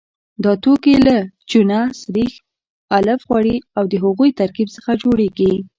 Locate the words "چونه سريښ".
1.49-2.31